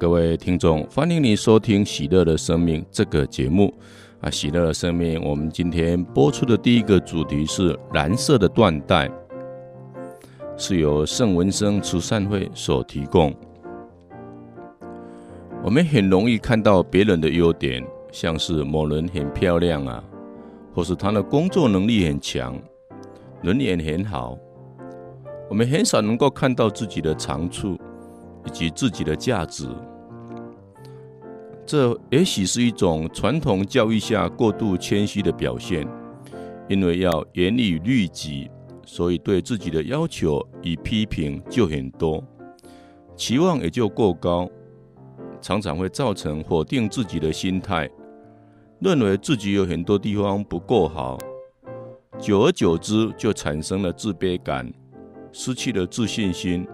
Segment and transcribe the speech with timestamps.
[0.00, 3.74] 各位听众，欢迎你收听《喜乐的生命》这个节目。
[4.20, 9.10] 啊，《喜乐的生命》，我们今天播出的第一个主题是蓝色的缎带，
[10.56, 13.34] 是由圣文生慈善会所提供。
[15.64, 20.04] 我们很容易看到别人的优点，像是某人很漂亮啊，
[20.72, 22.56] 或是他的工作能力很强，
[23.42, 24.38] 人缘很好。
[25.50, 27.76] 我们很少能够看到自己的长处。
[28.48, 29.68] 以及自己的价值，
[31.66, 35.86] 这也许是一种传统教育下过度谦虚的表现。
[36.66, 38.50] 因为要严以律己，
[38.86, 42.22] 所以对自己的要求与批评就很多，
[43.16, 44.48] 期望也就过高，
[45.42, 47.88] 常常会造成否定自己的心态，
[48.80, 51.18] 认为自己有很多地方不够好，
[52.18, 54.70] 久而久之就产生了自卑感，
[55.32, 56.66] 失去了自信心。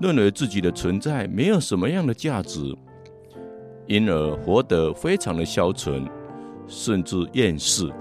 [0.00, 2.60] 认为自己的存在没有什么样的价值，
[3.86, 6.08] 因而活得非常的消沉，
[6.68, 7.92] 甚至厌世。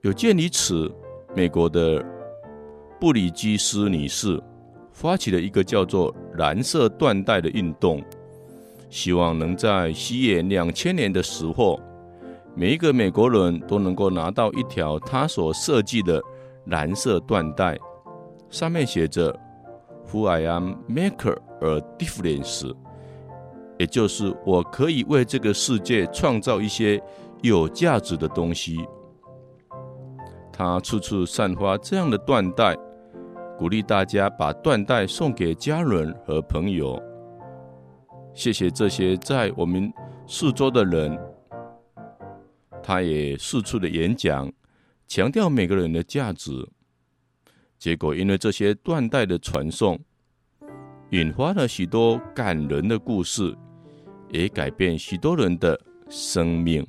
[0.00, 0.90] 有鉴于此，
[1.36, 2.04] 美国的
[3.00, 4.42] 布里基斯女士
[4.92, 8.02] 发起了一个叫做“蓝色缎带”的运动，
[8.90, 11.80] 希望能在西元两千年的时候，
[12.56, 16.20] 每一个美国人都能够拿到一条她所设计的
[16.66, 17.78] 蓝色缎带，
[18.50, 19.38] 上面写着。
[20.14, 21.28] Who I am make
[21.60, 22.72] a difference，
[23.80, 27.02] 也就是我可以为这个世界创造一些
[27.42, 28.86] 有价值的东西。
[30.52, 32.76] 他处处散发这样的缎带，
[33.58, 37.02] 鼓励大家把缎带送给家人和朋友。
[38.32, 39.92] 谢谢这些在我们
[40.28, 41.18] 四周的人。
[42.84, 44.48] 他也四处的演讲，
[45.08, 46.52] 强调每个人的价值。
[47.84, 50.00] 结果，因为这些断代的传送，
[51.10, 53.54] 引发了许多感人的故事，
[54.30, 55.78] 也改变许多人的
[56.08, 56.82] 生命。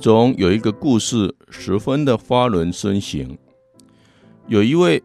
[0.00, 3.36] 中有一个故事十分的发人深省。
[4.48, 5.00] 有一位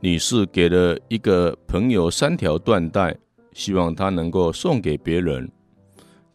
[0.00, 3.14] 女士给了一个朋友三条缎带，
[3.52, 5.48] 希望他能够送给别人。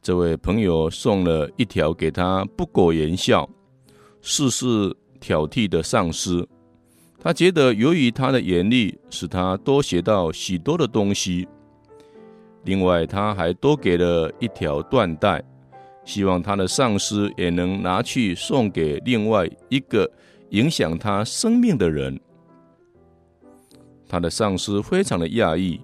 [0.01, 3.49] 这位朋友送了一条给他不苟言笑、
[4.21, 6.47] 事事挑剔的上司。
[7.19, 11.47] 他觉得由于他的严厉，使他多学到许多的东西。
[12.63, 15.43] 另外，他还多给了一条缎带。
[16.07, 20.09] 希望他的上司也能拿去送给另外一个
[20.51, 22.17] 影响他生命的人。
[24.07, 25.81] 他的上司非常的讶异，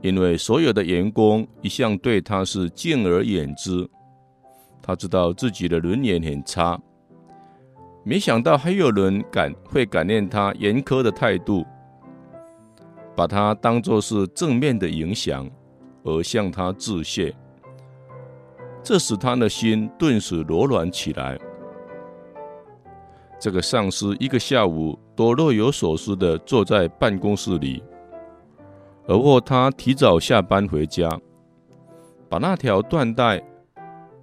[0.00, 3.84] 因为所有的员工一向对他是敬而远之。
[4.80, 6.80] 他知道自己的人缘很差，
[8.04, 11.66] 没想到还有人感会感念他严苛的态度，
[13.16, 15.50] 把他当作是正面的影响，
[16.04, 17.34] 而向他致谢。
[18.82, 21.38] 这使他的心顿时柔软起来。
[23.38, 27.82] 这个上司一个下午都若有所思地坐在办公室里，
[29.06, 31.08] 而后他提早下班回家，
[32.28, 33.42] 把那条缎带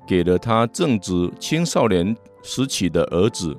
[0.07, 3.55] 给了他正值青少年时期的儿子。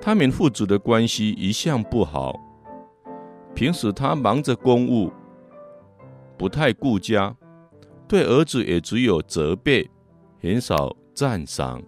[0.00, 2.34] 他们父子的关系一向不好，
[3.54, 5.12] 平时他忙着公务，
[6.38, 7.36] 不太顾家。
[8.10, 9.88] 对儿子也只有责备，
[10.42, 11.80] 很少赞赏。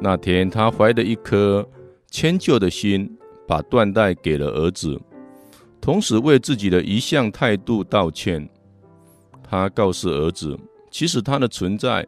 [0.00, 1.68] 那天，他怀着一颗
[2.08, 3.18] 迁就的心。
[3.46, 5.00] 把缎带给了儿子，
[5.80, 8.48] 同时为自己的一向态度道歉。
[9.42, 10.58] 他告诉儿子，
[10.90, 12.06] 其实他的存在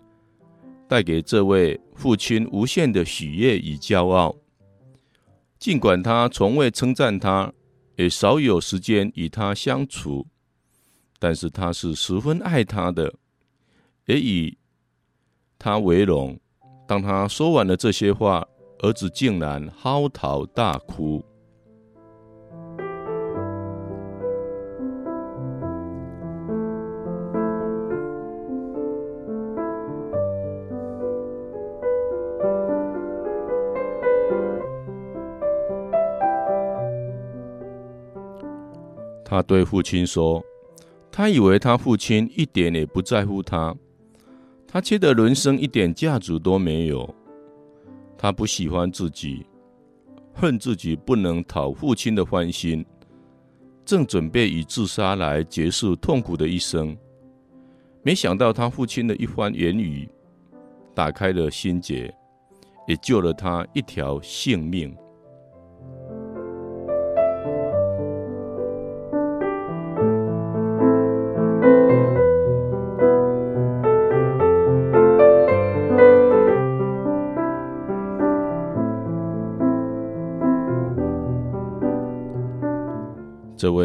[0.88, 4.34] 带给这位父亲无限的喜悦与骄傲。
[5.58, 7.52] 尽管他从未称赞他，
[7.96, 10.26] 也少有时间与他相处，
[11.18, 13.14] 但是他是十分爱他的，
[14.06, 14.56] 也以
[15.58, 16.38] 他为荣。
[16.86, 18.46] 当他说完了这些话，
[18.80, 21.24] 儿子竟然嚎啕大哭。
[39.28, 40.42] 他对父亲说
[41.10, 43.74] ：“他以为他父亲一点也不在乎他，
[44.66, 47.15] 他觉得人生一点价值都没有。
[48.18, 49.46] 他不喜欢自己，
[50.32, 52.84] 恨自己不能讨父亲的欢心，
[53.84, 56.96] 正准备以自杀来结束痛苦的一生。
[58.02, 60.08] 没想到他父亲的一番言语，
[60.94, 62.12] 打开了心结，
[62.86, 64.96] 也救了他一条性命。”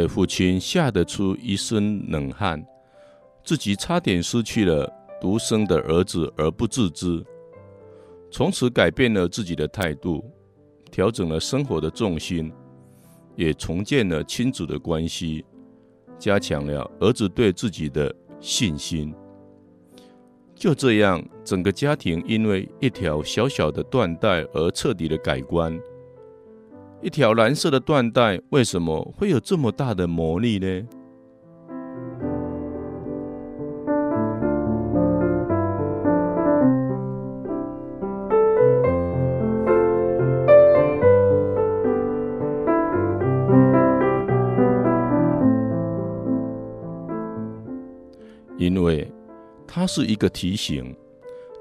[0.07, 2.63] 父亲吓得出一身冷汗，
[3.43, 7.23] 自己差点失去了独生的儿子而不自知，
[8.29, 10.23] 从此改变了自己的态度，
[10.89, 12.51] 调整了生活的重心，
[13.35, 15.43] 也重建了亲子的关系，
[16.17, 19.13] 加强了儿子对自己的信心。
[20.55, 25.79] 就这样，整个家庭因为一条小小的断带而彻底的改观。
[27.03, 30.87] 一条蓝色的缎带为什么会有这么大的魔力呢？
[48.57, 49.11] 因为
[49.65, 50.95] 它是一个提醒，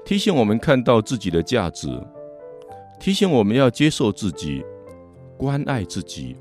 [0.05, 1.87] 提醒我们看到自己的价值，
[2.99, 4.63] 提醒我们要接受自己。
[5.41, 6.37] 关爱自己，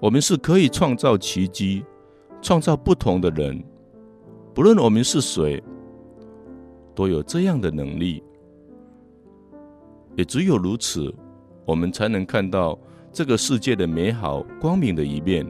[0.00, 1.84] 我们是可以创造奇迹、
[2.40, 3.62] 创造不同的人。
[4.54, 5.62] 不论我们是谁，
[6.94, 8.24] 都有这样的能力。
[10.14, 11.14] 也只有如此，
[11.66, 12.78] 我们才能看到
[13.12, 15.46] 这个世界的美好、光明的一面，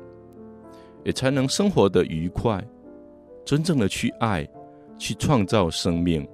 [1.04, 2.60] 也才能生活的愉快，
[3.44, 4.44] 真正的去爱，
[4.98, 6.26] 去创造生命。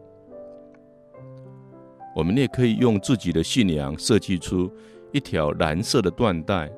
[2.17, 4.73] 我们也可以用自己的信仰设计出。
[5.13, 6.73] 一条蓝色的缎带，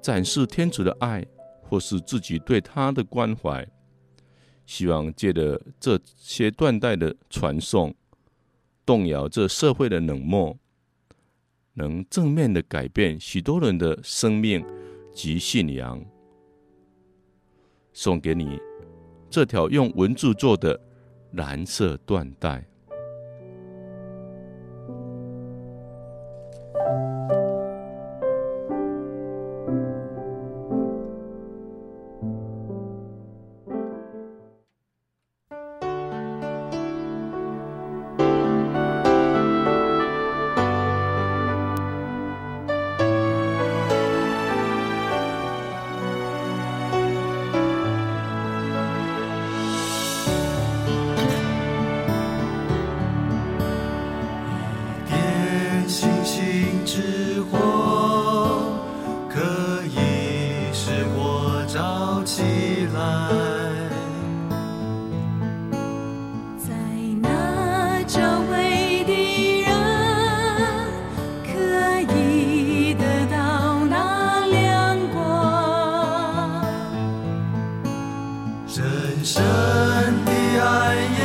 [0.00, 1.24] 展示天主的爱，
[1.62, 3.66] 或是自己对他的关怀。
[4.64, 7.94] 希望借着这些缎带的传送，
[8.86, 10.56] 动摇这社会的冷漠，
[11.74, 14.64] 能正面的改变许多人的生命
[15.12, 16.02] 及信仰。
[17.92, 18.58] 送给你
[19.28, 20.80] 这条用文字做的
[21.32, 22.64] 蓝色缎带。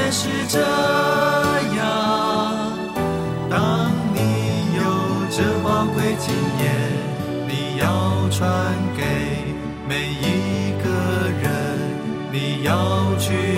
[0.09, 0.59] 是这
[1.75, 1.77] 样
[3.49, 4.19] 当你
[4.77, 4.81] 有
[5.29, 6.33] 这光辉经
[6.63, 6.65] 验
[7.45, 9.03] 你要传给
[9.87, 10.89] 每一个
[11.41, 11.45] 人
[12.31, 13.56] 你要去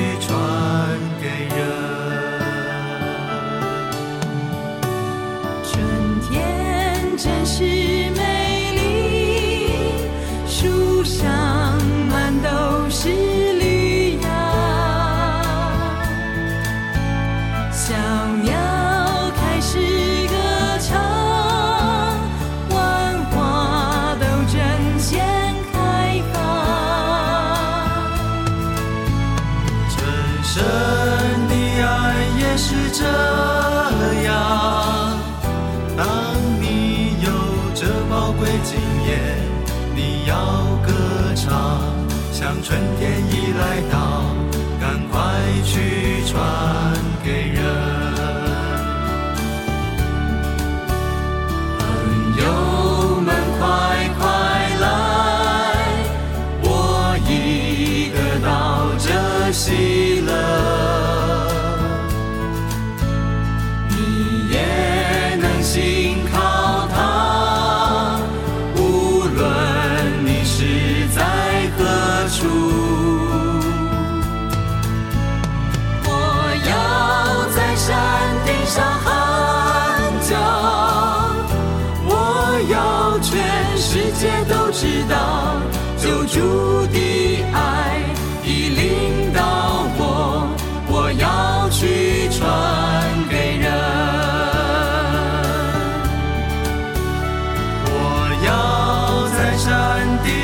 [100.30, 100.36] 平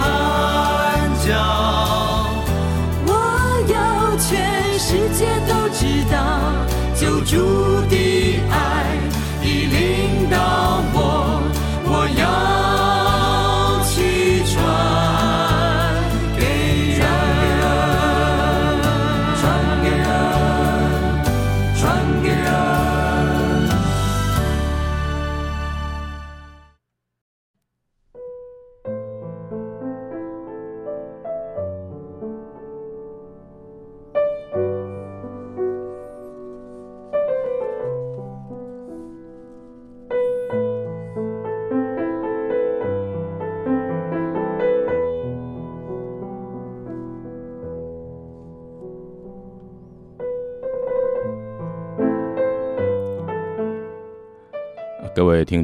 [0.00, 1.28] 安叫
[3.06, 3.10] 我
[3.68, 6.16] 要全世界都知道
[6.98, 7.32] 就注
[7.90, 8.03] 定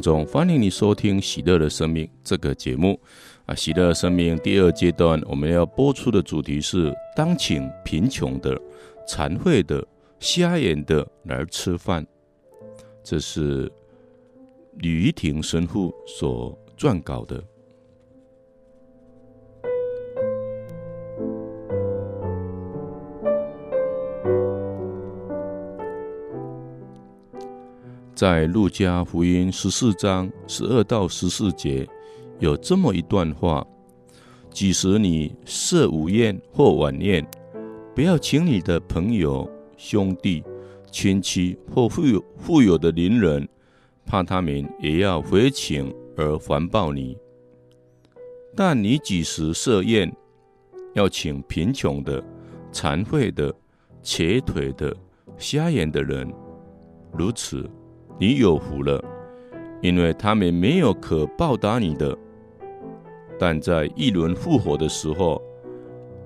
[0.01, 2.99] 中，欢迎你收听《喜乐的生命》这个节目
[3.45, 3.53] 啊！
[3.55, 8.59] 《喜乐的生命》第二阶段，我们要播出的主题是：当请贫穷的、
[9.07, 9.85] 残废的、
[10.19, 12.05] 瞎眼的来吃饭。
[13.03, 13.71] 这是
[14.77, 17.43] 吕仪婷神父所撰稿的。
[28.21, 31.89] 在路加福音十四章十二到十四节，
[32.37, 33.65] 有这么一段话：
[34.51, 37.27] 即使你设午宴或晚宴，
[37.95, 40.43] 不要请你的朋友、兄弟、
[40.91, 43.49] 亲戚或富有富有的邻人，
[44.05, 47.17] 怕他们也要回请而环抱你。
[48.55, 50.15] 但你几时设宴，
[50.93, 52.23] 要请贫穷的、
[52.71, 53.51] 残废的、
[54.03, 54.95] 瘸腿的、
[55.39, 56.31] 瞎眼的人，
[57.17, 57.67] 如此。
[58.21, 59.03] 你有福了，
[59.81, 62.15] 因为他们没有可报答你的，
[63.39, 65.41] 但在一轮复活的时候，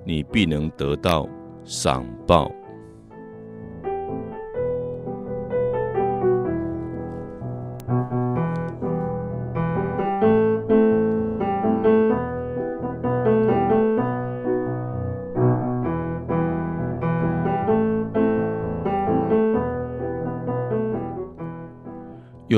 [0.03, 1.25] 你必能得到
[1.63, 2.51] 赏报。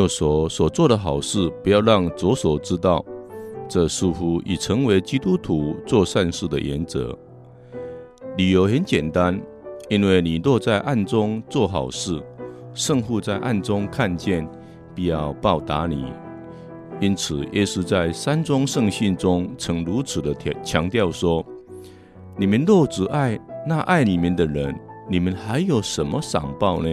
[0.07, 3.03] 右手所做的好事，不要让左手知道。
[3.67, 7.13] 这似乎已成为基督徒做善事的原则。
[8.37, 9.37] 理由很简单，
[9.89, 12.23] 因为你若在暗中做好事，
[12.73, 14.47] 圣父在暗中看见，
[14.95, 16.05] 必要报答你。
[17.01, 20.33] 因此，耶稣在山中圣训中曾如此的
[20.63, 21.45] 强调说
[22.39, 23.37] ：“你们若只爱
[23.67, 24.73] 那爱你们的人，
[25.09, 26.89] 你们还有什么赏报呢？”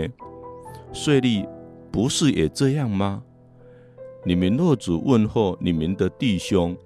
[0.93, 1.47] 税吏。
[1.95, 3.23] 不是也这样吗？
[4.25, 6.77] 你们若只问候你们的弟兄，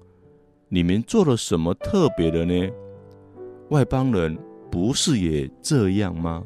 [0.68, 2.70] 你们做了什么特别的呢？
[3.70, 4.36] 外邦人
[4.70, 6.44] 不是也这样吗？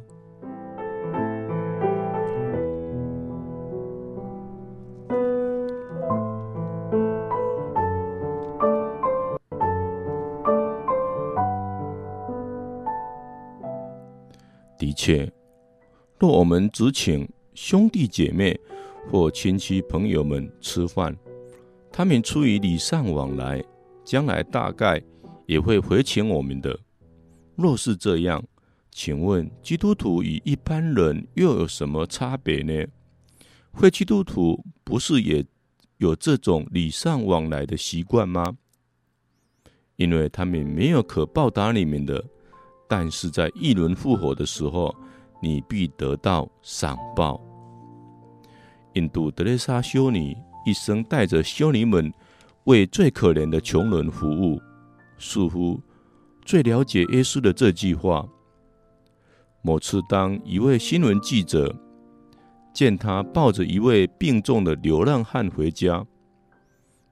[14.78, 15.28] 的确，
[16.20, 17.28] 若我们只请。
[17.54, 18.58] 兄弟姐妹
[19.10, 21.14] 或亲戚朋友们吃饭，
[21.92, 23.62] 他们出于礼尚往来，
[24.02, 25.02] 将来大概
[25.44, 26.78] 也会回请我们的。
[27.54, 28.42] 若是这样，
[28.90, 32.86] 请问基督徒与一般人又有什么差别呢？
[33.74, 35.44] 非基督徒不是也
[35.98, 38.56] 有这种礼尚往来的习惯吗？
[39.96, 42.24] 因为他们没有可报答你们的，
[42.88, 44.94] 但是在一轮复活的时候。
[45.42, 47.40] 你必得到赏报。
[48.94, 52.12] 印度德蕾莎修女一生带着修女们
[52.64, 54.60] 为最可怜的穷人服务，
[55.18, 55.80] 似乎
[56.44, 58.26] 最了解耶稣的这句话。
[59.62, 61.74] 某次，当一位新闻记者
[62.72, 66.04] 见他抱着一位病重的流浪汉回家，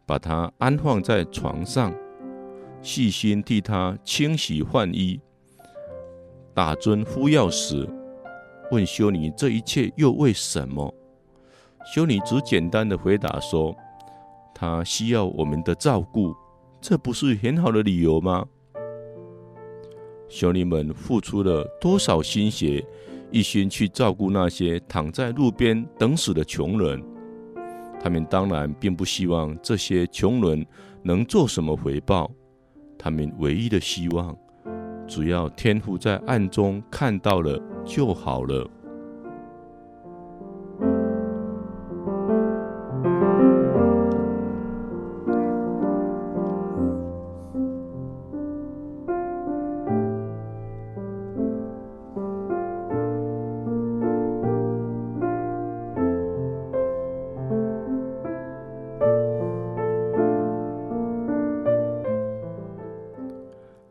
[0.04, 1.94] 把他安放在床上，
[2.82, 5.20] 细心替他清洗换衣、
[6.52, 7.88] 打针敷药时，
[8.70, 10.94] 问修女：“这一切又为什么？”
[11.94, 13.74] 修女只简单的回答说
[14.54, 16.34] ：“她需要我们的照顾，
[16.80, 18.46] 这不是很好的理由吗？”
[20.28, 22.84] 修女们付出了多少心血，
[23.32, 27.02] 一心去照顾那些躺在路边等死的穷人，
[28.00, 30.64] 他们当然并不希望这些穷人
[31.02, 32.30] 能做什么回报，
[32.96, 34.36] 他们唯一的希望，
[35.08, 38.68] 只要天父在暗中看到了就好了。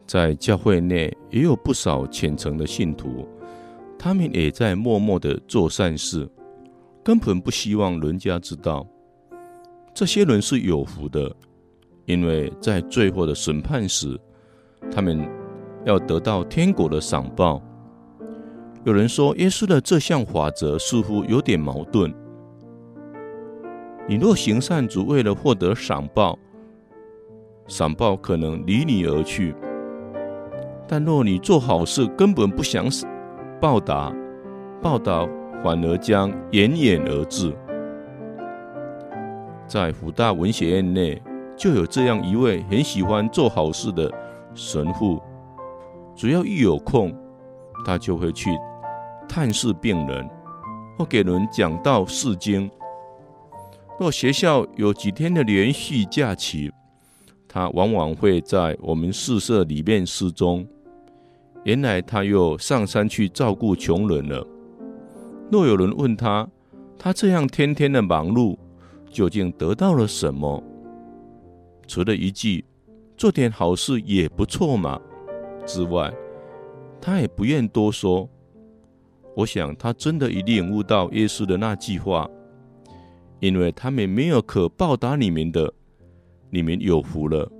[0.09, 3.27] 在教会内也有不少虔诚的信徒，
[4.01, 6.27] 他们也在默默地做善事，
[7.03, 8.87] 根本不希望人家知道。
[9.93, 11.29] 这些人是有福的，
[12.05, 14.17] 因为在最后的审判时，
[14.89, 15.27] 他们
[15.85, 17.61] 要得到天国的赏报。
[18.85, 22.13] 有人说，耶稣的这项法则似乎有点矛盾。
[24.07, 26.39] 你若行善，只为了获得赏报，
[27.67, 29.53] 赏报可能离你而去。
[30.87, 32.89] 但若你做好事，根本不想
[33.61, 34.09] 报答，
[34.81, 35.27] 报答
[35.61, 37.53] 反而将远远而至。
[39.67, 41.21] 在辅大文学院内，
[41.57, 44.09] 就有这样一位很喜欢做好事的
[44.55, 45.21] 神父，
[46.15, 47.13] 只要一有空，
[47.85, 48.49] 他就会去
[49.27, 50.25] 探视病人，
[50.97, 52.71] 或给人讲道释经。
[53.99, 56.71] 若学校有几天的连续假期，
[57.45, 60.65] 他往往会在我们宿舍里面失踪。
[61.65, 64.47] 原来他又上山去照顾穷人了。
[65.51, 66.47] 若有人问他，
[66.97, 68.57] 他这样天天的忙碌，
[69.11, 70.63] 究竟得到了什么？
[71.85, 72.63] 除了一句
[73.17, 74.99] “做点好事也不错嘛”
[75.67, 76.13] 之外，
[77.01, 78.29] 他也不愿多说。
[79.35, 82.29] 我想他真的一定悟到耶稣的那句话
[83.41, 85.73] ：“因为他们没有可报答你们的，
[86.49, 87.51] 你们有福了。”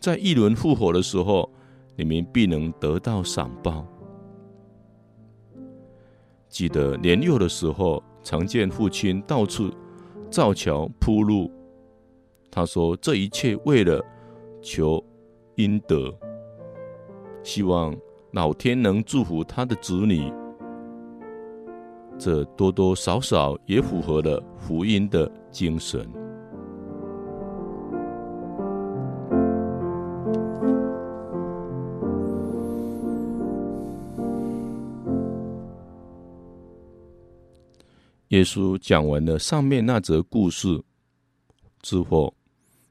[0.00, 1.48] 在一轮复活的时候。
[1.96, 3.86] 你们必能得到赏报。
[6.48, 9.70] 记得年幼的时候，常见父亲到处
[10.30, 11.50] 造桥铺路。
[12.50, 14.02] 他说：“这一切为了
[14.62, 15.02] 求
[15.56, 16.14] 阴德，
[17.42, 17.94] 希望
[18.32, 20.32] 老天能祝福他的子女。”
[22.18, 26.08] 这多多少少也符合了福音的精神。
[38.36, 40.82] 耶稣讲完了上面那则故事
[41.80, 42.34] 之后，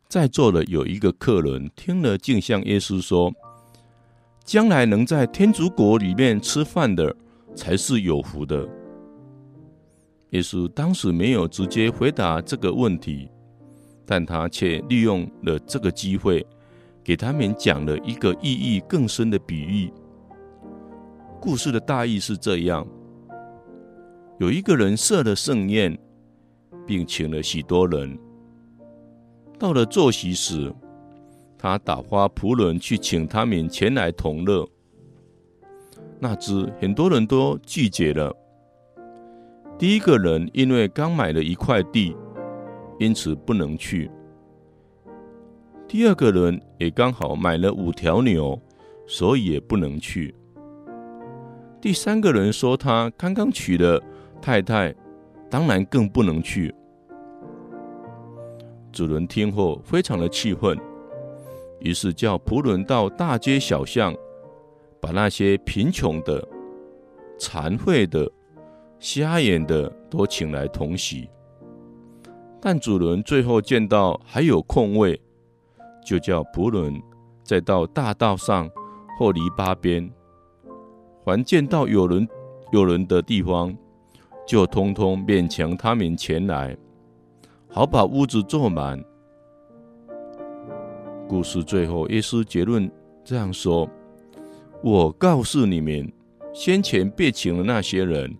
[0.08, 3.31] 在座的有一个客人听了，竟向耶稣说
[4.43, 7.15] ：“将来能在天主国里面吃饭的，
[7.55, 8.67] 才是有福的。”
[10.34, 13.29] 耶稣当时没有直接回答这个问题，
[14.03, 16.43] 但他却利用了这个机会，
[17.03, 19.93] 给他们讲了一个意义更深的比喻。
[21.39, 22.88] 故事的大意是这样。
[24.37, 25.97] 有一个人设了盛宴，
[26.85, 28.19] 并请了许多人。
[29.57, 30.73] 到了坐席时，
[31.57, 34.67] 他打发仆人去请他们前来同乐。
[36.19, 38.35] 哪知很多人都拒绝了。
[39.77, 42.13] 第一个人因为刚买了一块地，
[42.99, 44.11] 因此不能去。
[45.87, 48.61] 第二个人也刚好买了五条牛，
[49.07, 50.35] 所以也不能去。
[51.79, 54.03] 第三个人说他刚刚娶了。
[54.45, 54.93] 太太
[55.49, 56.71] 当然更不能去。
[58.91, 60.79] 主人听后非常的气愤，
[61.79, 64.15] 于是叫仆人到大街小巷，
[65.01, 66.47] 把那些贫穷的、
[67.39, 68.31] 残废的、
[68.99, 71.27] 瞎眼的都请来同席。
[72.62, 75.19] 但主人最后见到还有空位，
[76.05, 77.01] 就叫仆人
[77.43, 78.69] 再到大道上
[79.17, 80.08] 或篱笆边，
[81.25, 82.27] 凡见到有人
[82.71, 83.75] 有人的地方。
[84.45, 86.77] 就通通勉强他们前来，
[87.67, 89.03] 好把屋子坐满。
[91.27, 92.89] 故事最后，耶稣结论
[93.23, 93.89] 这样说
[94.84, 96.12] ：“我告诉你们，
[96.53, 98.31] 先前被请的那些人，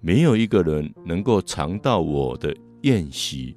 [0.00, 3.56] 没有一个人能够尝到我的宴席。”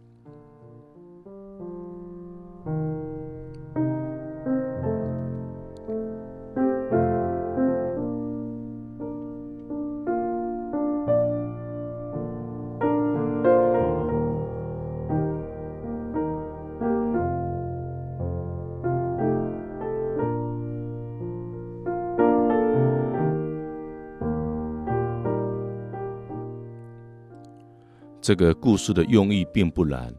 [28.28, 30.14] 这个故事的用意并不难，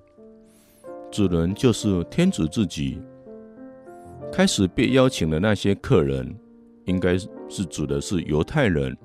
[1.12, 2.98] 主人就是天主自己。
[4.32, 6.34] 开始被邀请的那些客人，
[6.86, 8.96] 应该是指的是犹太人，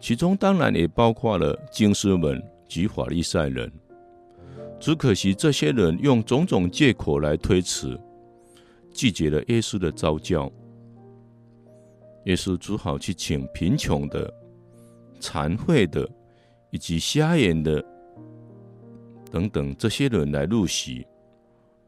[0.00, 3.70] 其中当然也包括了经师们及法利赛人。
[4.80, 7.96] 只可惜这些人用种种借口来推辞，
[8.90, 10.50] 拒绝了耶稣的召叫。
[12.24, 14.28] 耶稣只好去请贫穷的、
[15.20, 16.04] 残废的
[16.72, 17.80] 以及瞎眼的
[19.30, 21.06] 等等这些人来入席。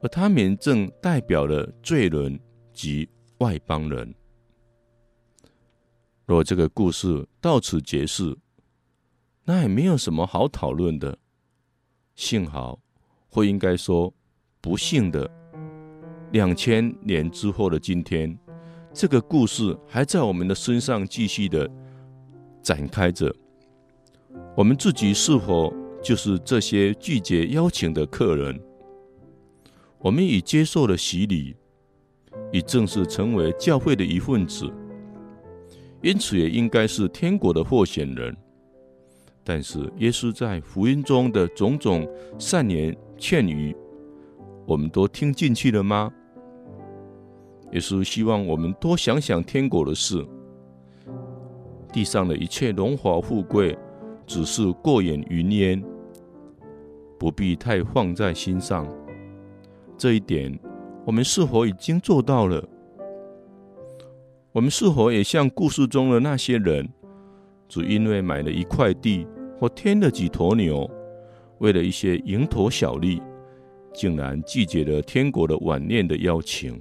[0.02, 2.40] 而他们正代表了罪人
[2.72, 4.14] 及外邦人。
[6.24, 8.36] 若这个故事到此结束，
[9.44, 11.18] 那也没有什么好讨论的。
[12.14, 12.78] 幸好，
[13.28, 14.12] 或应该说，
[14.60, 15.30] 不幸的，
[16.32, 18.38] 两千年之后的今天，
[18.94, 21.68] 这个故事还在我们的身上继续的
[22.62, 23.34] 展开着。
[24.56, 28.60] 我们自己是否就是这些拒绝邀请的客人？
[29.98, 31.54] 我们已接受了洗礼，
[32.52, 34.72] 已正式成为教会的一份子，
[36.02, 38.34] 因此也应该是天国的获选人。
[39.44, 42.08] 但是，耶稣在福音中的种种
[42.38, 43.76] 善言劝语，
[44.66, 46.12] 我们都听进去了吗？
[47.72, 50.26] 耶稣希望我们多想想天国的事，
[51.92, 53.76] 地上的一切荣华富贵，
[54.26, 55.82] 只是过眼云烟，
[57.20, 58.88] 不必太放在心上。
[59.98, 60.58] 这一点，
[61.04, 62.66] 我们是否已经做到了？
[64.52, 66.88] 我们是否也像故事中的那些人，
[67.68, 69.26] 只因为买了一块地
[69.58, 70.90] 或添了几头牛，
[71.58, 73.20] 为了一些蝇头小利，
[73.92, 76.80] 竟然拒绝了天国的晚宴的邀请？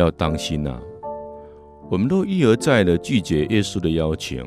[0.00, 0.80] 要当心呐！
[1.90, 4.44] 我们都一而再的拒绝耶稣的邀请，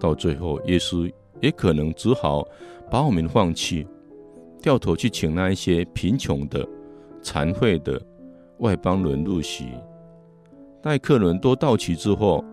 [0.00, 2.46] 到最后，耶稣也可能只好
[2.90, 3.86] 把我们放弃，
[4.62, 6.66] 掉头去请那一些贫穷的、
[7.20, 8.00] 残废的
[8.58, 9.66] 外邦人入席。
[10.82, 12.44] 待客人都到齐之后，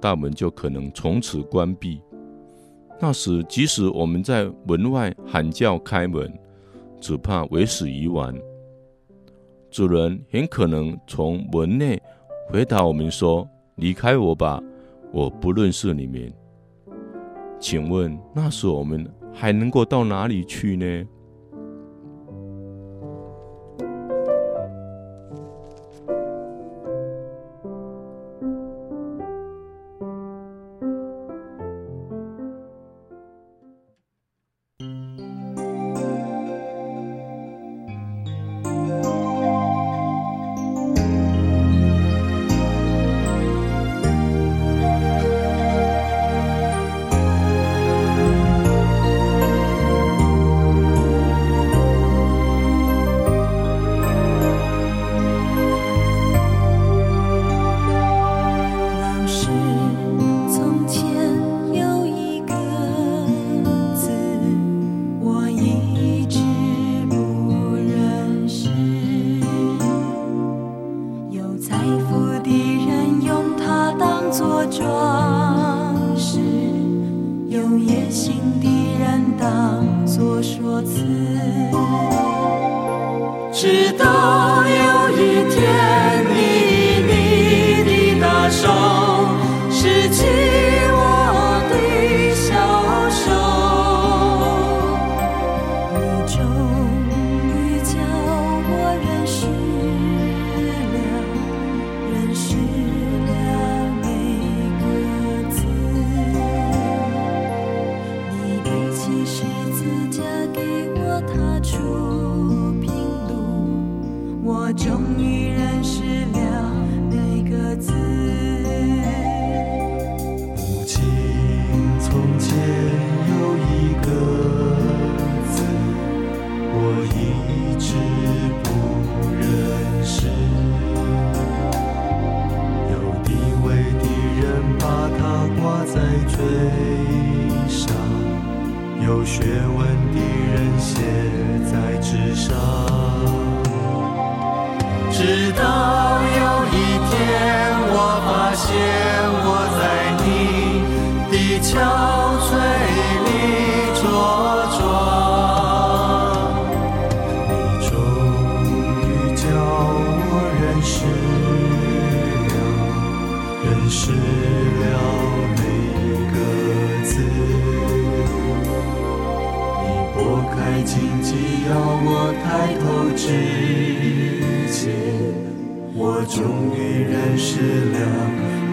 [0.00, 2.00] 大门就可能从此关闭。
[3.00, 6.32] 那时，即使我们在门外喊叫开门，
[7.00, 8.34] 只怕为时已晚。
[9.74, 12.00] 主人很可能从门内
[12.48, 14.62] 回答我们说：“离开我吧，
[15.12, 16.32] 我不认识你们。”
[17.58, 21.04] 请问那时我们还能够到哪里去呢？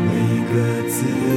[0.06, 0.14] 每
[0.54, 1.31] 个字。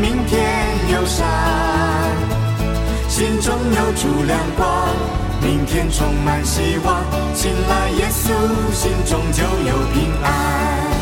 [0.00, 0.42] 明天
[0.92, 1.26] 有山，
[3.08, 4.88] 心中有主亮光。
[5.42, 7.02] 明天充满希望，
[7.34, 8.32] 信赖耶稣，
[8.72, 10.93] 心中就有平安。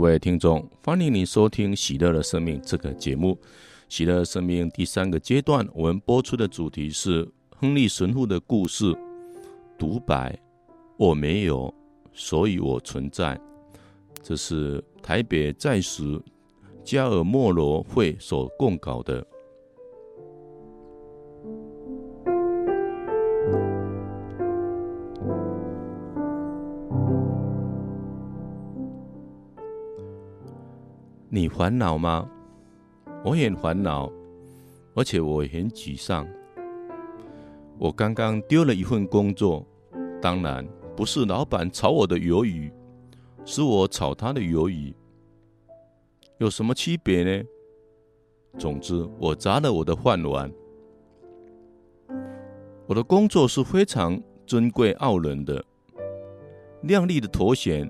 [0.00, 3.34] 各位听众，欢迎您收听《喜乐的生命》这个节目。
[3.86, 8.96] 《喜乐生命》第三个阶段，我们播出的主题是亨利神父的故事。
[9.78, 10.34] 独白：
[10.96, 11.72] 我没有，
[12.14, 13.38] 所以我存在。
[14.22, 16.18] 这是台北在时
[16.82, 19.22] 加尔莫罗会所供稿的。
[31.32, 32.28] 你烦恼吗？
[33.24, 34.10] 我很烦恼，
[34.96, 36.26] 而且我很沮丧。
[37.78, 39.64] 我刚刚丢了一份工作，
[40.20, 40.66] 当然
[40.96, 42.68] 不是老板炒我的鱿鱼，
[43.44, 44.92] 是我炒他的鱿鱼。
[46.38, 47.44] 有什么区别呢？
[48.58, 50.50] 总之，我砸了我的饭碗。
[52.88, 55.64] 我的工作是非常尊贵傲人的，
[56.82, 57.88] 亮丽的头衔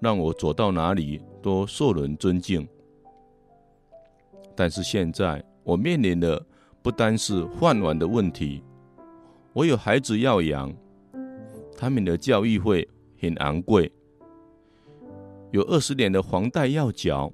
[0.00, 2.66] 让我走到哪里都受人尊敬。
[4.60, 6.38] 但是现在我面临的
[6.82, 8.62] 不单是饭碗的问题，
[9.54, 10.70] 我有孩子要养，
[11.78, 12.86] 他们的教育费
[13.18, 13.90] 很昂贵，
[15.50, 17.32] 有二十年的房贷要缴，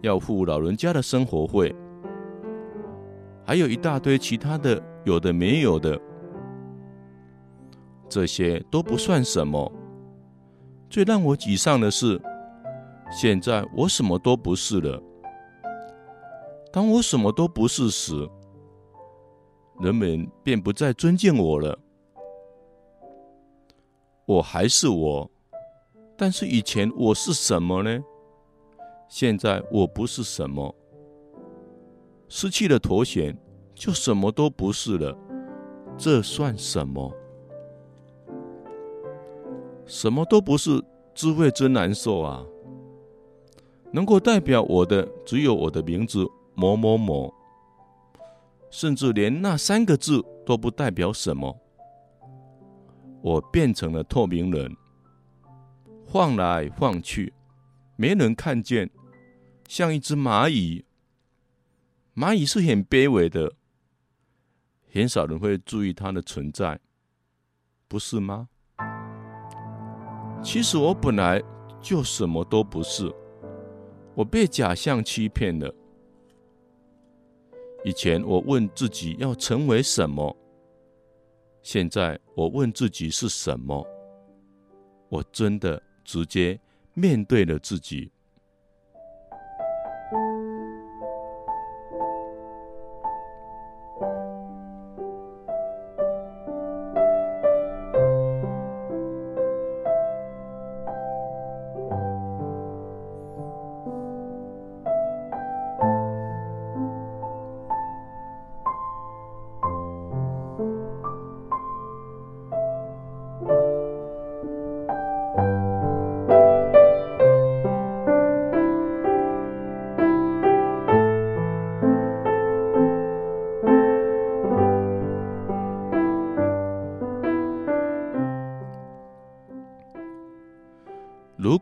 [0.00, 1.74] 要付老人家的生活费，
[3.44, 6.00] 还有一大堆其他的有的没有的，
[8.08, 9.72] 这些都不算什么。
[10.88, 12.16] 最让我沮丧的是，
[13.10, 15.02] 现在我什么都不是了。
[16.70, 18.28] 当我什么都不是时，
[19.80, 21.78] 人们便不再尊敬我了。
[24.26, 25.30] 我还是我，
[26.16, 27.98] 但是以前我是什么呢？
[29.08, 30.74] 现在我不是什么，
[32.28, 33.34] 失去了头衔，
[33.74, 35.16] 就什么都不是了。
[35.96, 37.10] 这算什么？
[39.86, 42.44] 什么都不是，滋味真难受啊！
[43.90, 46.28] 能够代表我的，只有我的名字。
[46.60, 47.32] 某某某，
[48.68, 51.56] 甚至连那三个字都不代表什么。
[53.22, 54.76] 我变成了透明人，
[56.04, 57.32] 晃来晃去，
[57.94, 58.90] 没人看见，
[59.68, 60.84] 像一只蚂蚁。
[62.16, 63.52] 蚂蚁是很卑微的，
[64.92, 66.80] 很少人会注意它的存在，
[67.86, 68.48] 不是吗？
[70.42, 71.40] 其实我本来
[71.80, 73.14] 就什么都不是，
[74.16, 75.72] 我被假象欺骗了。
[77.84, 80.36] 以前我问自己要成为什么，
[81.62, 83.86] 现在我问自己是什么。
[85.08, 86.58] 我真的直接
[86.94, 88.10] 面对了自己。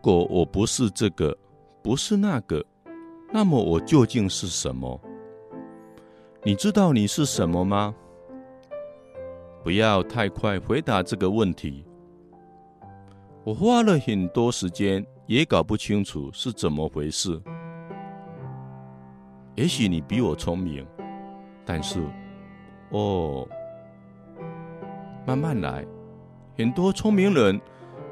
[0.07, 1.37] 果我不是这个，
[1.83, 2.64] 不是那个，
[3.33, 5.01] 那么我究竟是什么？
[6.45, 7.92] 你知道你是什么吗？
[9.64, 11.85] 不要太快回答这个问题。
[13.42, 17.42] 我花了很多时间，也搞不清楚是怎么回事。
[19.57, 20.87] 也许你比我聪明，
[21.64, 22.01] 但是，
[22.90, 23.45] 哦，
[25.27, 25.85] 慢慢来。
[26.57, 27.61] 很多聪明人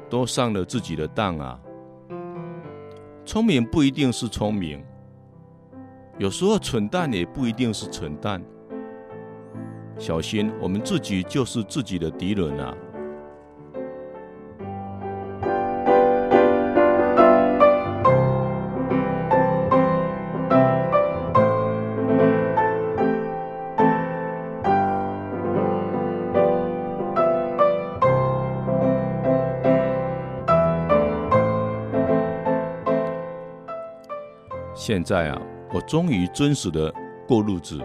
[0.09, 1.57] 都上了自己的当啊。
[3.25, 4.83] 聪明不一定是聪明，
[6.19, 8.39] 有时候蠢蛋也不一定是蠢蛋。
[9.97, 12.77] 小心，我们自己就是自己的敌人啊！
[34.87, 35.41] 现在啊，
[35.73, 36.93] 我终于真实的
[37.27, 37.83] 过日子。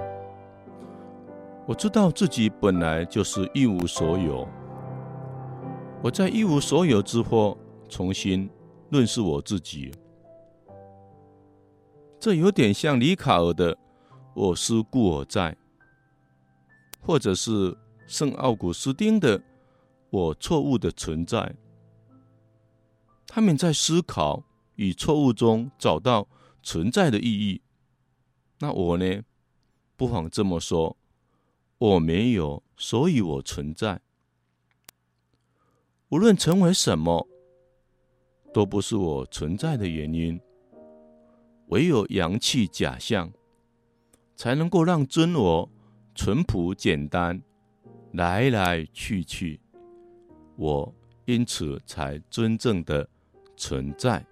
[1.67, 4.47] 我知道自己本来就是一无所有。
[6.03, 7.57] 我在一无所有之后，
[7.89, 8.51] 重新
[8.91, 9.91] 认识我自己。
[12.19, 13.75] 这有点像李卡尔的
[14.37, 15.57] “我思故我在”，
[17.01, 17.75] 或者是
[18.07, 19.41] 圣奥古斯丁的
[20.11, 21.55] “我错误的存在”。
[23.27, 24.43] 他们在思考
[24.75, 26.29] 与错误中找到
[26.63, 27.63] 存在的意义。
[28.59, 29.23] 那我呢？
[29.97, 30.97] 不妨这么说。
[31.79, 34.01] 我没有，所以我存在。
[36.11, 37.27] 无论成为什么，
[38.53, 40.39] 都不是我存在的原因。
[41.69, 43.33] 唯有扬弃假象，
[44.37, 45.71] 才能够让真我
[46.15, 47.41] 淳朴简单，
[48.13, 49.61] 来来去去。
[50.57, 50.95] 我
[51.25, 53.09] 因此才真正的
[53.57, 54.27] 存在。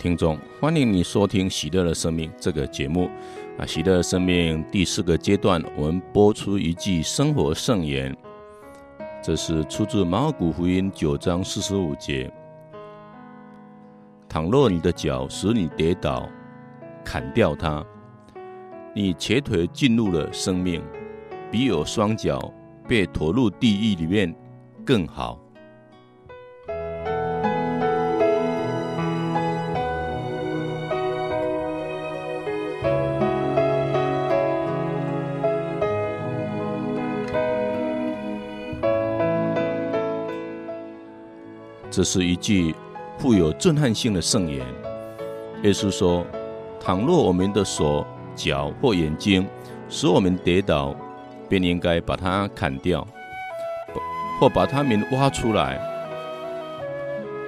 [0.00, 3.10] 听众，欢迎你收听《喜乐的生命》这个节目。
[3.58, 8.16] 啊，《喜乐的生命》第四个阶段，我们播出一句生活圣言，
[9.22, 12.32] 这是出自马可福音九章四十五节
[14.26, 16.26] ：“倘若你的脚使你跌倒，
[17.04, 17.84] 砍掉它；
[18.94, 20.82] 你瘸腿进入了生命，
[21.50, 22.50] 比有双脚
[22.88, 24.34] 被拖入地狱里面
[24.82, 25.38] 更好。”
[42.00, 42.74] 这是一句
[43.18, 44.66] 富有震撼性的圣言。
[45.62, 46.24] 耶稣说
[46.80, 49.46] ：“倘若我们的手、脚或眼睛
[49.86, 50.96] 使我们跌倒，
[51.46, 53.06] 便应该把它砍掉，
[54.40, 55.78] 或把它们挖出来。”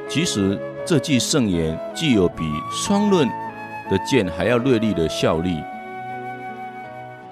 [0.07, 3.27] 其实这句圣言具有比双刃
[3.91, 5.57] 的剑还要锐利的效力，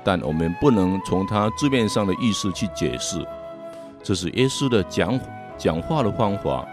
[0.03, 3.23] 但我们不能从它字面上的意思去解释。
[4.03, 5.21] 这是耶稣的讲
[5.59, 6.67] 讲话的方法。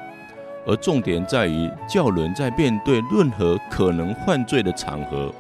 [0.68, 5.34] 而重点在于，教人在面对任何可能犯罪的场合，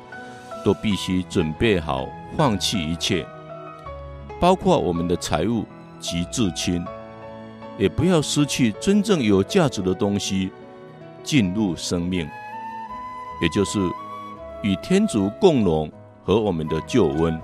[0.64, 2.08] 都必须准备好
[2.38, 3.26] 放弃一切，
[4.40, 5.66] 包括我们的财物
[6.00, 6.84] 及至亲。
[7.78, 10.50] 也不要失去真正有价值的东西
[11.24, 12.28] 进入生命，
[13.40, 13.80] 也就是
[14.64, 15.92] 与天主共荣
[16.24, 17.40] 和我们的救恩。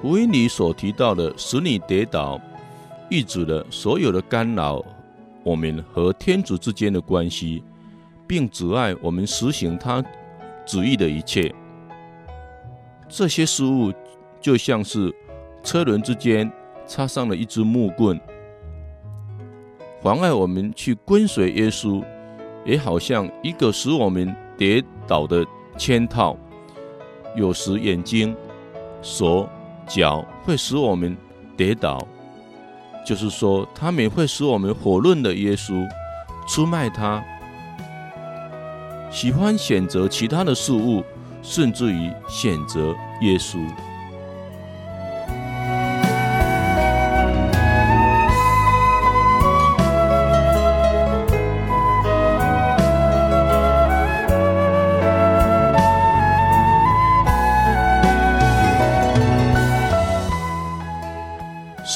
[0.00, 2.40] 福音里所提到的使你跌倒，
[3.10, 4.84] 意指了所有的干扰
[5.42, 7.64] 我们和天主之间的关系，
[8.24, 10.00] 并阻碍我们实行他
[10.64, 11.52] 旨意的一切。
[13.08, 13.92] 这些事物
[14.40, 15.12] 就像是
[15.64, 16.48] 车轮之间
[16.86, 18.20] 插上了一支木棍，
[20.00, 22.04] 妨碍我们去跟随耶稣，
[22.64, 25.44] 也好像一个使我们跌倒的
[25.76, 26.36] 圈套。
[27.34, 28.36] 有时眼睛、
[29.02, 29.48] 手。
[29.88, 31.16] 脚会使我们
[31.56, 32.06] 跌倒，
[33.04, 35.88] 就是说，他们会使我们火论的耶稣，
[36.46, 37.24] 出卖他，
[39.10, 41.02] 喜欢选择其他的事物，
[41.42, 43.58] 甚至于选择耶稣。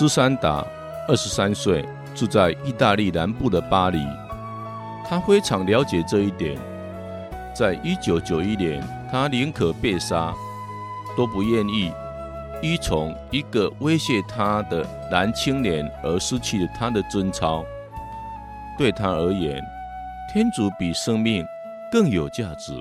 [0.03, 0.67] 斯珊达
[1.07, 4.05] 二十三岁，住在意大利南部的巴黎。
[5.09, 6.59] 他非常了解这一点。
[7.55, 8.83] 在一九九一年，
[9.13, 10.35] 他宁可被杀，
[11.17, 11.93] 都不愿意
[12.61, 17.65] 依从一个威胁他的男青年而失去了他的贞操。
[18.77, 19.63] 对他而言，
[20.33, 21.47] 天主比生命
[21.93, 22.73] 更有价值。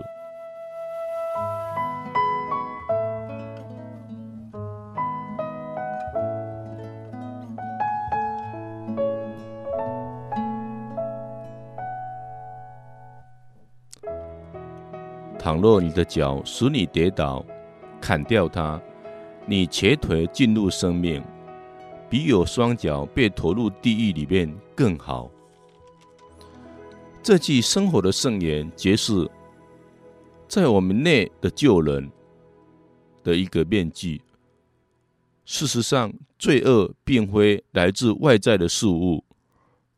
[15.52, 17.46] 倘若你的脚使你跌倒，
[18.00, 18.82] 砍掉它，
[19.46, 21.22] 你瘸腿进入生命，
[22.10, 25.30] 比有双脚被投入地狱里面更好。
[27.22, 29.30] 这句生活的圣言，揭示
[30.48, 32.10] 在我们内的救人
[33.22, 34.22] 的一个面具。
[35.44, 39.22] 事实上，罪恶并非来自外在的事物，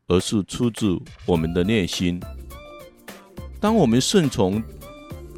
[0.08, 2.20] 而是出自我们的内心。
[3.60, 4.60] 当我们顺从。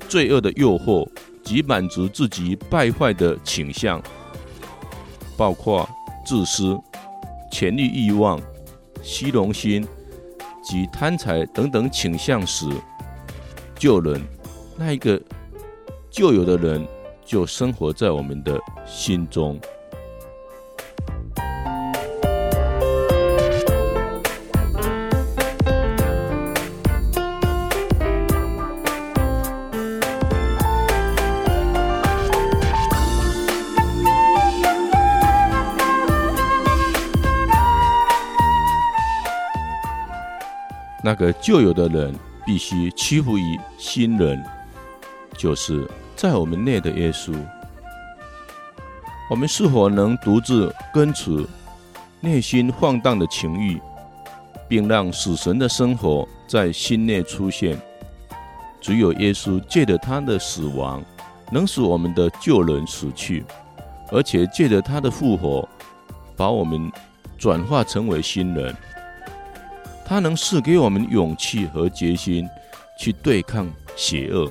[0.08, 1.08] 罪恶的诱惑
[1.44, 4.02] 及满足自己败坏的倾向，
[5.38, 5.88] 包括
[6.26, 6.80] 自私、
[7.52, 8.42] 权力欲望、
[9.04, 9.86] 虚荣心
[10.64, 12.68] 及贪财等等倾向时，
[13.78, 14.22] 救人，
[14.78, 15.22] 那一个
[16.10, 16.88] 旧有的人
[17.26, 19.60] 就生活在我们的心中。
[41.06, 42.12] 那个旧有的人
[42.44, 44.44] 必须屈服于新人，
[45.38, 47.32] 就是在我们内的耶稣。
[49.30, 51.46] 我们是否能独自根除
[52.22, 53.80] 内心放荡的情欲，
[54.68, 57.80] 并让死神的生活在心内出现？
[58.82, 61.04] 只有耶稣借着他的死亡，
[61.52, 63.46] 能使我们的旧人死去，
[64.12, 65.70] 而且借着他的复活，
[66.36, 66.92] 把我们
[67.38, 68.76] 转化成为新人。
[70.06, 72.48] 他能赐给我们勇气和决心，
[73.00, 74.50] 去对抗邪恶，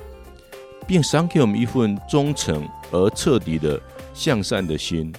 [0.85, 3.81] 并赏给我们一份忠诚而彻底的
[4.13, 5.15] 向善的心。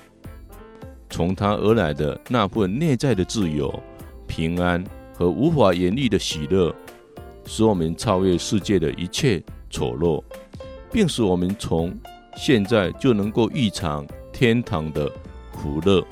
[1.09, 3.73] 从他而来的那份内在的自由、
[4.27, 4.83] 平安
[5.13, 6.75] 和无法言喻的喜乐，
[7.45, 10.21] 使我们超越世界的一切丑陋，
[10.91, 11.97] 并使我们从
[12.35, 15.09] 现在就能够预尝天堂的
[15.53, 16.05] 苦乐。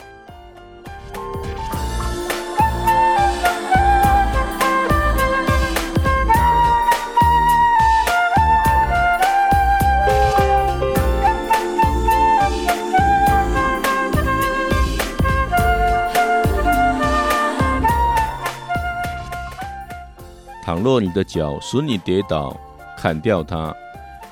[20.83, 22.55] 若你的脚使你跌倒，
[22.97, 23.73] 砍掉它，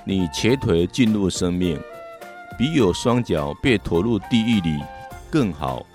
[0.03, 1.79] 你瘸腿进入生命，
[2.57, 4.79] 比有双脚被投入地狱里
[5.31, 5.85] 更好。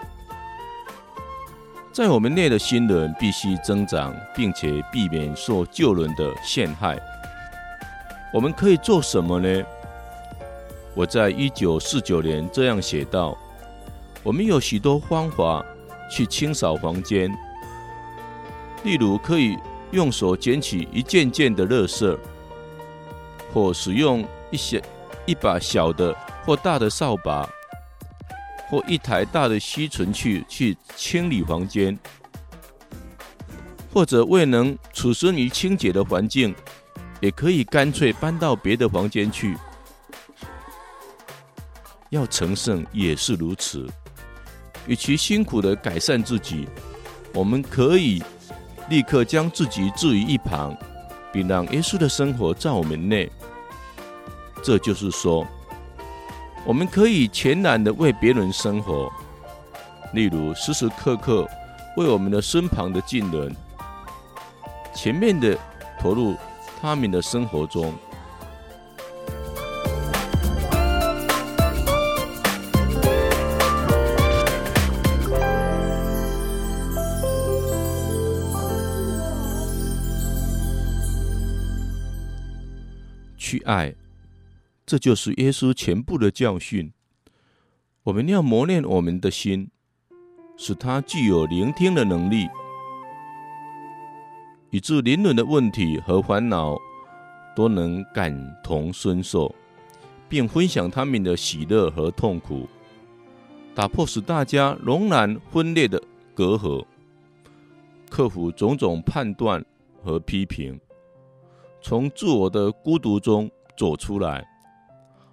[1.92, 6.98] 在我们内的新人必须增长，并且避免受旧人的陷害。
[8.32, 9.64] 我们可以做什么呢？
[10.94, 13.36] 我在一九四九年这样写道：
[14.22, 15.64] 我们有许多方法
[16.10, 17.30] 去清扫房间，
[18.84, 19.56] 例如可以
[19.92, 22.18] 用手捡起一件件的垃圾，
[23.52, 24.82] 或使用一些
[25.24, 26.14] 一把小的
[26.44, 27.48] 或大的扫把，
[28.68, 31.98] 或一台大的吸尘器去清理房间，
[33.92, 36.54] 或者未能处身于清洁的环境，
[37.20, 39.56] 也可以干脆搬到别的房间去。
[42.10, 43.86] 要成圣也是如此。
[44.86, 46.68] 与其辛苦地改善自己，
[47.34, 48.22] 我们可以
[48.88, 50.76] 立刻将自己置于一旁，
[51.32, 53.30] 并让耶稣的生活在我们内。
[54.62, 55.46] 这就是说，
[56.64, 59.10] 我们可以全然的为别人生活，
[60.12, 61.48] 例如时时刻刻
[61.96, 63.54] 为我们的身旁的近人，
[64.94, 65.56] 全面的
[66.00, 66.36] 投入
[66.80, 67.92] 他们的生活中。
[83.46, 83.94] 去爱，
[84.84, 86.92] 这就是耶稣全部的教训。
[88.02, 89.70] 我们要磨练我们的心，
[90.56, 92.48] 使它具有聆听的能力，
[94.70, 96.76] 以致邻人的问题和烦恼
[97.54, 98.34] 都能感
[98.64, 99.54] 同身受，
[100.28, 102.68] 并分享他们的喜乐和痛苦，
[103.76, 106.02] 打破使大家仍然分裂的
[106.34, 106.84] 隔阂，
[108.10, 109.64] 克服种种判断
[110.02, 110.80] 和批评。
[111.88, 114.44] 从自我的孤独中走出来，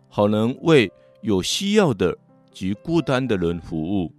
[0.08, 0.88] 好能为
[1.22, 2.16] 有需要的
[2.52, 4.14] 及孤单的人服务，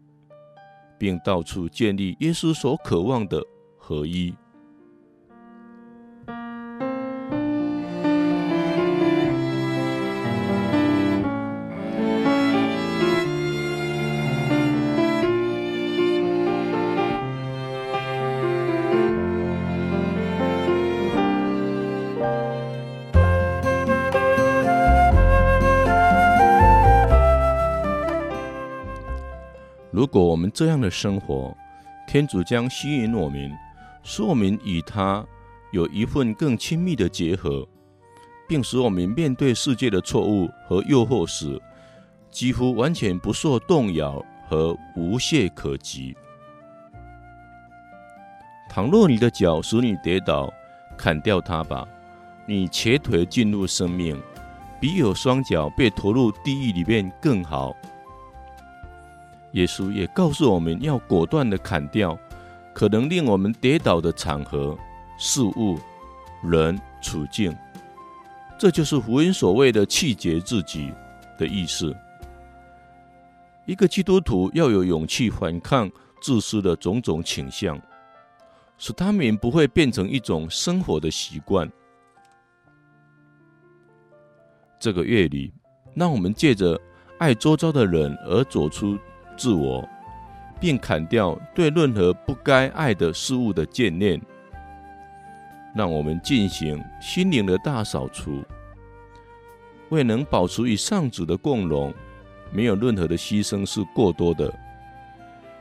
[0.98, 3.40] 并到处建立耶稣所渴望的
[3.78, 4.34] 合一。
[30.14, 31.52] 果我们这样的生活，
[32.06, 33.50] 天主将吸引我们，
[34.04, 35.26] 使我们与他
[35.72, 37.66] 有一份更亲密的结合，
[38.48, 41.60] 并使我们面对世界的错误和诱惑时，
[42.30, 46.16] 几乎完全不受动摇和无懈可击。
[48.70, 50.48] 倘若你的脚使你跌倒，
[50.96, 51.84] 砍掉它吧，
[52.46, 54.16] 你瘸腿进入生命，
[54.80, 57.74] 比有双脚被投入地狱里面更好。
[59.54, 62.18] 耶稣也告诉我们要果断地砍掉
[62.72, 64.76] 可能令我们跌倒的场合、
[65.16, 65.78] 事物、
[66.42, 67.56] 人、处境。
[68.58, 70.92] 这就是福音所谓的气节自己
[71.38, 71.94] 的意思。
[73.64, 75.90] 一个基督徒要有勇气反抗
[76.20, 77.80] 自私的种种倾向，
[78.76, 81.70] 使他们不会变成一种生活的习惯。
[84.80, 85.52] 这个月里，
[85.94, 86.78] 让我们借着
[87.18, 88.98] 爱周遭的人而走出。
[89.36, 89.86] 自我，
[90.60, 94.20] 并砍掉对任何不该爱的事物的眷恋，
[95.74, 98.42] 让我们进行心灵的大扫除。
[99.90, 101.92] 为能保持与上主的共荣，
[102.50, 104.52] 没有任何的牺牲是过多的。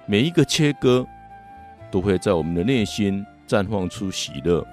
[0.05, 1.05] 每一个切割，
[1.91, 4.65] 都会在我们的内心绽放出喜乐，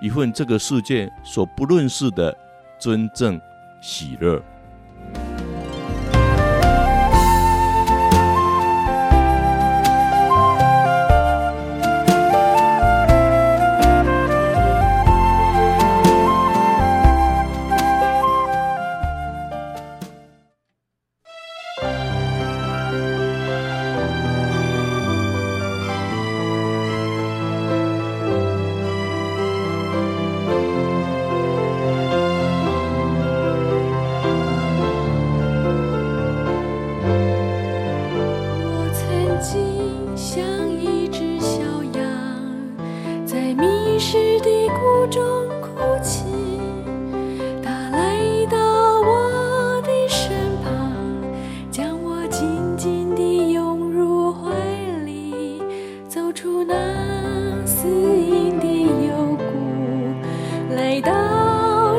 [0.00, 2.36] 一份这个世界所不认识的
[2.78, 3.40] 真正
[3.80, 4.42] 喜乐。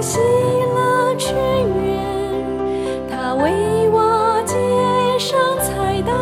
[0.05, 1.97] 喜乐之源，
[3.09, 4.53] 他为我接
[5.17, 6.13] 上彩带，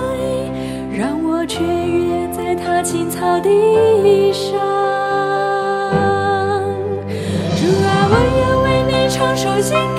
[0.98, 4.54] 让我雀跃在他青草地上。
[7.58, 9.93] 主啊，我愿为你唱首新。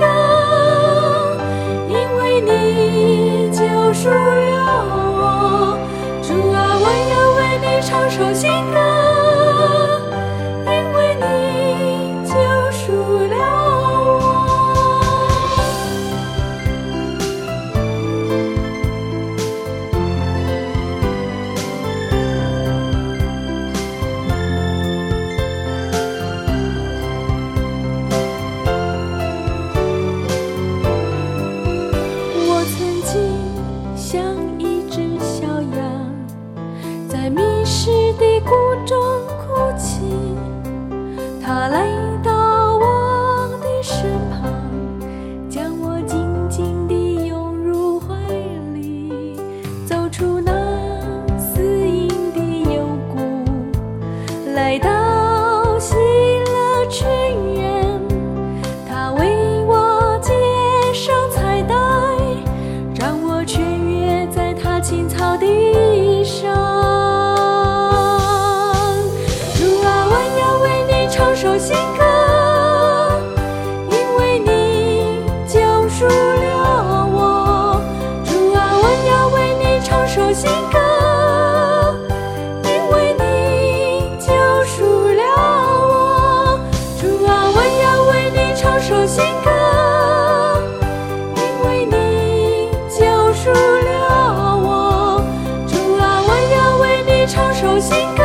[97.74, 98.23] 各位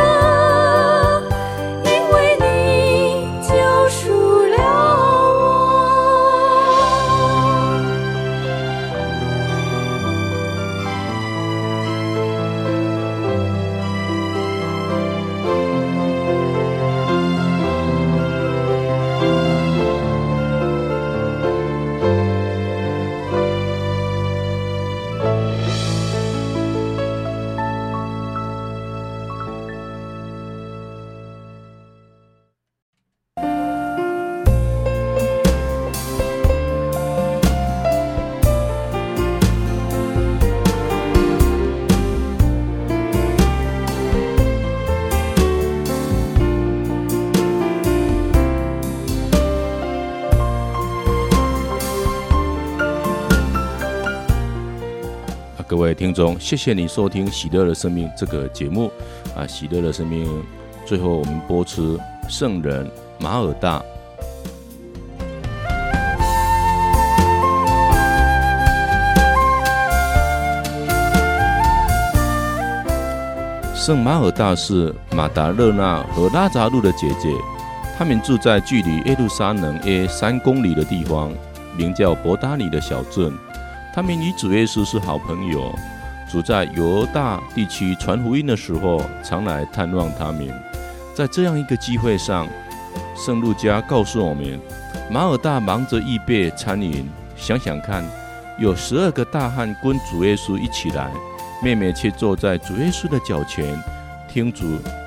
[56.00, 58.90] 听众，谢谢你收听《喜乐的生命》这个节目
[59.36, 59.44] 啊！
[59.46, 60.26] 《喜乐的生命》
[60.86, 63.82] 最后我们播出圣人马尔大。
[73.74, 77.28] 圣马尔大是马达勒纳和拉扎路的姐姐，
[77.98, 81.30] 他们住在距离耶路撒冷约三公里的地方，
[81.76, 83.30] 名叫伯达尼的小镇。
[83.92, 85.74] 他们与主耶稣是好朋友，
[86.30, 90.48] 主在犹大地区传福音的时候，常来探望他们。
[91.14, 92.46] 在这样一个机会上，
[93.16, 94.60] 圣路加告诉我们，
[95.10, 97.08] 马尔大忙着预备餐饮。
[97.36, 98.04] 想想看，
[98.58, 101.10] 有十二个大汉跟主耶稣一起来，
[101.60, 103.76] 妹妹却坐在主耶稣的脚前，
[104.28, 104.64] 听主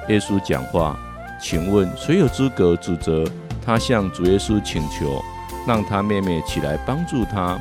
[0.10, 1.00] 耶稣讲话。
[1.40, 3.26] 请问谁有资格指责
[3.66, 5.24] 他向主耶稣请求，
[5.66, 7.58] 让他妹妹起来帮助他？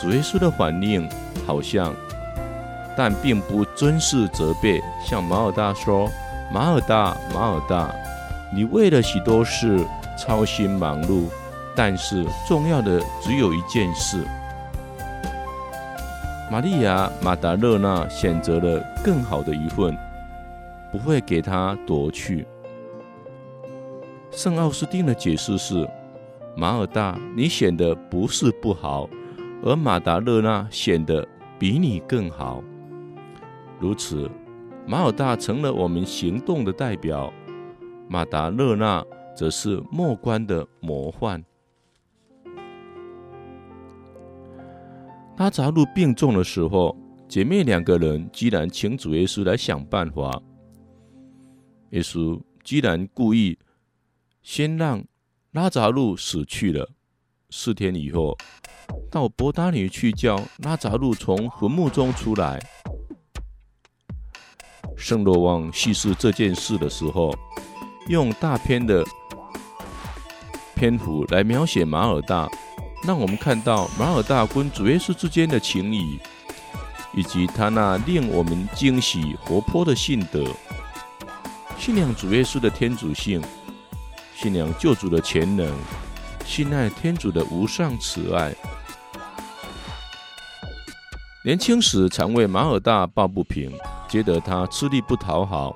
[0.00, 1.08] 主耶稣的反应
[1.46, 1.92] 好像，
[2.96, 6.08] 但并不尊师责备，向马尔大说
[6.54, 7.92] ：“马尔大，马尔大，
[8.54, 9.84] 你为了许多事
[10.16, 11.24] 操心忙碌，
[11.74, 14.24] 但是重要的只有一件事。”
[16.50, 19.94] 玛利亚·马达勒纳选择了更好的一份，
[20.92, 22.46] 不会给他夺去。
[24.30, 25.86] 圣奥斯定的解释是：
[26.56, 29.06] 马尔大，你选的不是不好。
[29.62, 31.26] 而马达勒纳显得
[31.58, 32.62] 比你更好，
[33.80, 34.30] 如此，
[34.86, 37.32] 马尔大成了我们行动的代表，
[38.08, 39.04] 马达勒纳
[39.36, 41.44] 则是默观的魔幻。
[45.36, 46.96] 拉扎路病重的时候，
[47.28, 50.40] 姐妹两个人居然请主耶稣来想办法。
[51.90, 53.58] 耶稣居然故意
[54.42, 55.04] 先让
[55.52, 56.88] 拉扎路死去了，
[57.50, 58.36] 四天以后。
[59.10, 62.60] 到伯达尼去叫拉扎路从坟墓中出来。
[64.96, 67.32] 圣若望叙事这件事的时候，
[68.08, 69.04] 用大篇的
[70.74, 72.48] 篇幅来描写马尔大，
[73.06, 76.18] 让我们看到马尔大跟主耶稣之间的情谊，
[77.14, 80.44] 以及他那令我们惊喜活泼的信德，
[81.78, 83.40] 信仰主耶稣的天主性，
[84.34, 85.72] 信仰救主的潜能，
[86.44, 88.52] 信赖天主的无上慈爱。
[91.48, 93.72] 年轻时常为马尔大抱不平，
[94.06, 95.74] 觉得他吃力不讨好，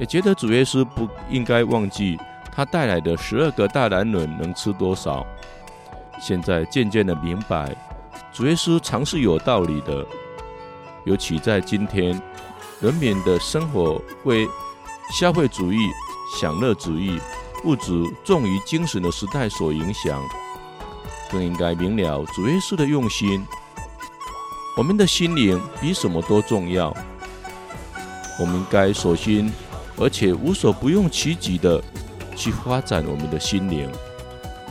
[0.00, 2.16] 也觉得主耶稣不应该忘记
[2.50, 5.26] 他带来的十二个大男人能吃多少。
[6.18, 7.76] 现在渐渐的明白，
[8.32, 10.06] 主耶稣常是有道理的。
[11.04, 12.18] 尤其在今天，
[12.80, 14.48] 人民的生活为
[15.12, 15.76] 消费主义、
[16.40, 17.20] 享乐主义、
[17.64, 17.92] 物质
[18.24, 20.18] 重于精神的时代所影响，
[21.30, 23.44] 更应该明了主耶稣的用心。
[24.78, 26.96] 我们的心灵比什么都重要。
[28.38, 29.52] 我们该守心，
[29.96, 31.82] 而且无所不用其极的
[32.36, 33.90] 去发展我们的心灵，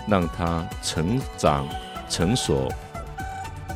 [0.07, 1.67] 让它成长
[2.07, 2.71] 成熟。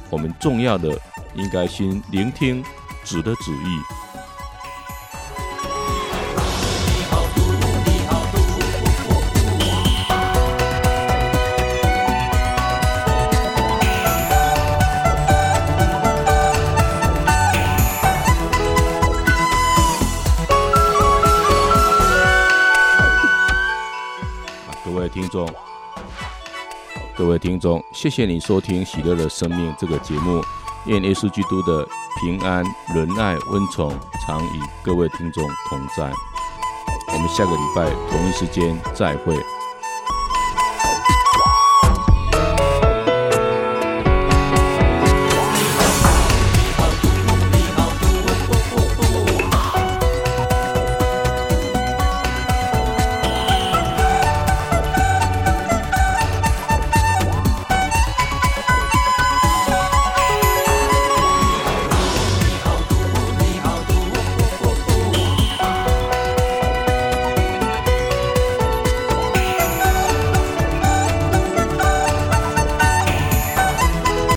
[0.09, 0.97] 我们重要的
[1.35, 2.63] 应该先聆听
[3.03, 4.10] 主的旨意。
[27.21, 30.43] 各位听众，谢谢你收听《喜乐的生命》这个节目。
[30.87, 31.87] 愿耶稣基督的
[32.19, 32.65] 平安、
[32.95, 33.93] 仁爱、温宠
[34.25, 36.11] 常与各位听众同在。
[37.13, 39.35] 我们下个礼拜同一时间再会。